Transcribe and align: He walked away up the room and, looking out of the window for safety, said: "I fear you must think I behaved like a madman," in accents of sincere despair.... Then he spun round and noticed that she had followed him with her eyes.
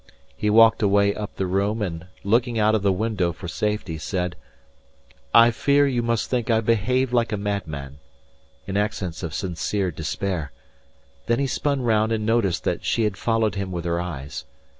He 0.35 0.49
walked 0.49 0.81
away 0.81 1.13
up 1.13 1.35
the 1.35 1.45
room 1.45 1.79
and, 1.83 2.07
looking 2.23 2.57
out 2.57 2.73
of 2.73 2.81
the 2.81 2.91
window 2.91 3.31
for 3.31 3.47
safety, 3.47 3.99
said: 3.99 4.35
"I 5.31 5.51
fear 5.51 5.85
you 5.85 6.01
must 6.01 6.27
think 6.27 6.49
I 6.49 6.59
behaved 6.59 7.13
like 7.13 7.31
a 7.31 7.37
madman," 7.37 7.99
in 8.65 8.77
accents 8.77 9.21
of 9.21 9.31
sincere 9.35 9.91
despair.... 9.91 10.53
Then 11.27 11.37
he 11.37 11.45
spun 11.45 11.83
round 11.83 12.11
and 12.11 12.25
noticed 12.25 12.63
that 12.63 12.83
she 12.83 13.03
had 13.03 13.15
followed 13.15 13.53
him 13.53 13.71
with 13.71 13.85
her 13.85 14.01
eyes. 14.01 14.45